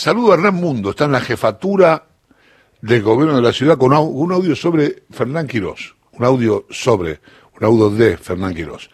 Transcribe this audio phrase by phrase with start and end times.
[0.00, 2.04] Saludo a Hernán Mundo, está en la jefatura
[2.80, 7.18] del gobierno de la ciudad con un audio sobre Fernán Quirós, un audio sobre,
[7.60, 8.88] un audio de Fernán Quirós.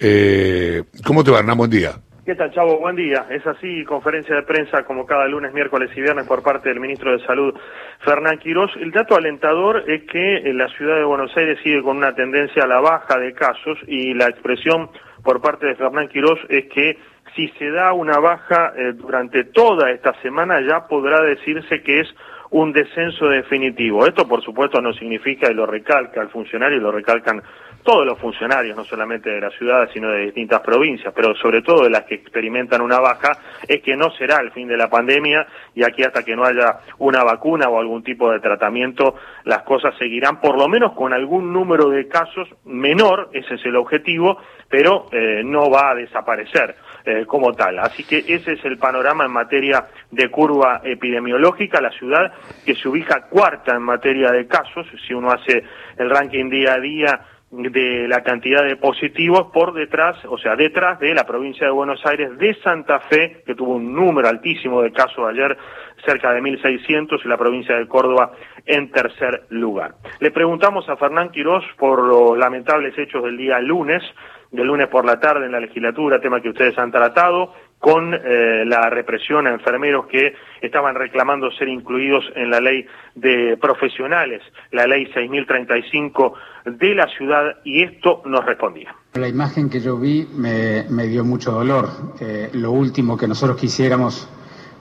[0.00, 1.58] Eh, ¿Cómo te va, Hernán?
[1.58, 1.90] Buen día.
[2.24, 2.78] ¿Qué tal, Chavo?
[2.78, 3.26] Buen día.
[3.28, 7.12] Es así, conferencia de prensa como cada lunes, miércoles y viernes por parte del ministro
[7.12, 7.52] de Salud,
[8.00, 8.70] Fernán Quirós.
[8.80, 12.66] El dato alentador es que la ciudad de Buenos Aires sigue con una tendencia a
[12.66, 14.88] la baja de casos y la expresión
[15.22, 16.96] por parte de Fernán Quirós es que
[17.38, 22.08] si se da una baja eh, durante toda esta semana ya podrá decirse que es
[22.50, 24.06] un descenso definitivo.
[24.06, 27.42] Esto, por supuesto, no significa, y lo recalca el funcionario, y lo recalcan
[27.82, 31.84] todos los funcionarios, no solamente de la ciudad, sino de distintas provincias, pero sobre todo
[31.84, 33.32] de las que experimentan una baja,
[33.66, 36.80] es que no será el fin de la pandemia y aquí hasta que no haya
[36.98, 41.52] una vacuna o algún tipo de tratamiento, las cosas seguirán por lo menos con algún
[41.52, 44.38] número de casos menor, ese es el objetivo,
[44.68, 46.74] pero eh, no va a desaparecer.
[47.10, 47.78] Eh, como tal.
[47.78, 51.80] Así que ese es el panorama en materia de curva epidemiológica.
[51.80, 52.30] La ciudad
[52.64, 55.64] que se ubica cuarta en materia de casos, si uno hace
[55.96, 61.00] el ranking día a día de la cantidad de positivos por detrás, o sea, detrás
[61.00, 64.92] de la provincia de Buenos Aires, de Santa Fe, que tuvo un número altísimo de
[64.92, 65.56] casos ayer,
[66.04, 68.32] cerca de 1.600, y la provincia de Córdoba
[68.66, 69.94] en tercer lugar.
[70.20, 74.02] Le preguntamos a Fernán Quirós por los lamentables hechos del día lunes,
[74.50, 78.64] del lunes por la tarde en la legislatura, tema que ustedes han tratado, con eh,
[78.66, 84.86] la represión a enfermeros que estaban reclamando ser incluidos en la ley de profesionales, la
[84.86, 88.94] ley 6035 de la ciudad, y esto nos respondía.
[89.14, 91.88] La imagen que yo vi me, dio mucho dolor.
[92.20, 94.28] Eh, lo último que nosotros quisiéramos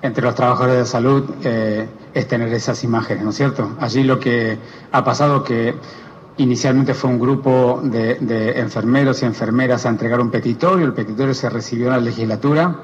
[0.01, 3.77] entre los trabajadores de salud eh, es tener esas imágenes, ¿no es cierto?
[3.79, 4.57] Allí lo que
[4.91, 5.73] ha pasado que
[6.39, 11.49] Inicialmente fue un grupo de, enfermeros y enfermeras a entregar un petitorio, el petitorio se
[11.49, 12.81] recibió en la legislatura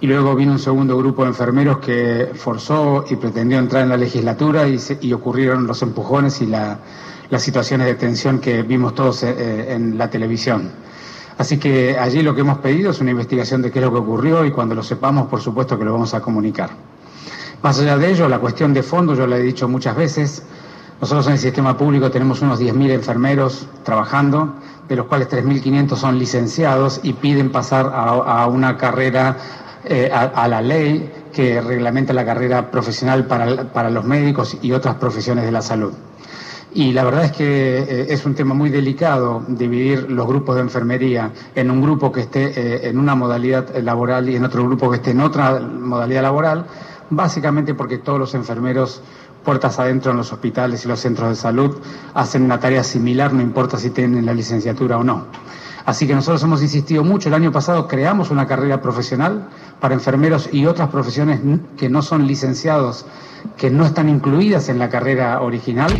[0.00, 3.96] y luego vino un segundo grupo de enfermeros que forzó y pretendió entrar en la
[3.96, 6.78] legislatura y, ocurrieron los empujones y las
[7.38, 10.70] situaciones de tensión que vimos todos eh, eh, en la televisión.
[11.38, 13.98] Así que allí lo que hemos pedido es una investigación de qué es lo que
[13.98, 16.70] ocurrió y cuando lo sepamos, por supuesto que lo vamos a comunicar.
[17.62, 20.44] Más allá de ello, la cuestión de fondo, yo la he dicho muchas veces,
[21.02, 24.54] nosotros en el sistema público tenemos unos 10.000 enfermeros trabajando,
[24.88, 29.36] de los cuales 3.500 son licenciados y piden pasar a, una carrera,
[29.84, 35.44] eh, a, la ley que reglamenta la carrera profesional para, los médicos y otras profesiones
[35.44, 35.92] de la salud.
[36.72, 40.60] Y la verdad es que eh, es un tema muy delicado dividir los grupos de
[40.60, 44.88] enfermería en un grupo que esté eh, en una modalidad laboral y en otro grupo
[44.88, 46.64] que esté en otra modalidad laboral,
[47.10, 49.02] básicamente porque todos los enfermeros
[49.44, 51.80] puertas adentro en los hospitales y los centros de salud
[52.14, 55.26] hacen una tarea similar, no importa si tienen la licenciatura o no.
[55.84, 57.28] Así que nosotros hemos insistido mucho.
[57.28, 59.48] El año pasado creamos una carrera profesional
[59.80, 61.40] para enfermeros y otras profesiones
[61.76, 63.04] que no son licenciados,
[63.56, 65.92] que no están incluidas en la carrera original.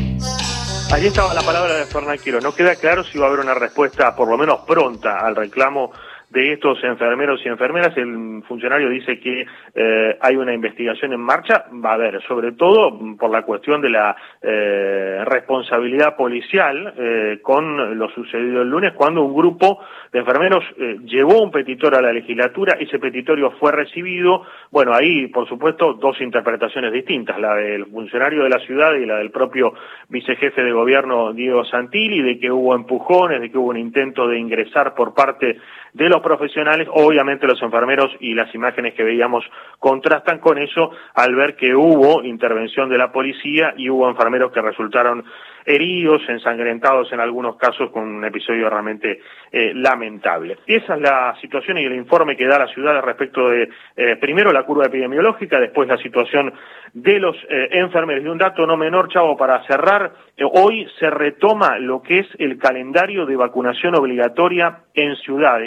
[0.92, 2.41] Allí estaba la palabra de Fernán Quiro.
[2.41, 5.91] No queda claro si va a haber una respuesta, por lo menos pronta, al reclamo
[6.32, 7.97] de estos enfermeros y enfermeras.
[7.97, 11.66] El funcionario dice que eh, hay una investigación en marcha.
[11.84, 17.98] Va a haber, sobre todo por la cuestión de la eh, responsabilidad policial eh, con
[17.98, 20.65] lo sucedido el lunes, cuando un grupo de enfermeros
[21.04, 24.43] llevó un petitorio a la legislatura, ese petitorio fue recibido.
[24.70, 29.16] Bueno, ahí, por supuesto, dos interpretaciones distintas, la del funcionario de la ciudad y la
[29.16, 29.75] del propio
[30.09, 34.38] vicejefe de gobierno Diego Santilli, de que hubo empujones, de que hubo un intento de
[34.38, 35.59] ingresar por parte
[35.93, 39.44] de los profesionales, obviamente los enfermeros y las imágenes que veíamos
[39.78, 44.61] contrastan con eso al ver que hubo intervención de la policía y hubo enfermeros que
[44.61, 45.25] resultaron
[45.65, 50.59] heridos, ensangrentados en algunos casos con un episodio realmente eh, lamentable.
[50.66, 54.16] Y esa es la situación y el informe que da la ciudad respecto de, eh,
[54.16, 56.53] primero, la curva epidemiológica, después la situación
[56.93, 58.25] de los eh, enfermeros.
[58.25, 60.12] Y un dato no menor, Chavo, para cerrar,
[60.53, 65.62] hoy se retoma lo que es el calendario de vacunación obligatoria en ciudad.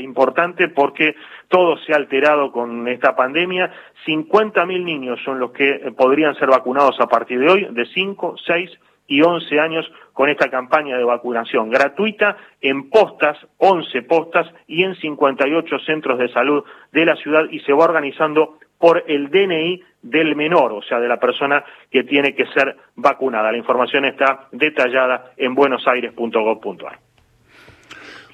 [0.74, 1.16] Porque
[1.48, 3.72] todo se ha alterado con esta pandemia.
[4.06, 8.72] 50.000 niños son los que podrían ser vacunados a partir de hoy, de 5, 6
[9.08, 14.96] y 11 años con esta campaña de vacunación gratuita en postas, 11 postas y en
[14.96, 20.36] 58 centros de salud de la ciudad y se va organizando por el DNI del
[20.36, 23.52] menor, o sea, de la persona que tiene que ser vacunada.
[23.52, 27.05] La información está detallada en buenosaires.gov.ar.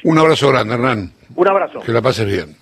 [0.04, 1.12] Un abrazo grande, Hernán.
[1.36, 1.80] Un abrazo.
[1.82, 2.56] Que la pases bien.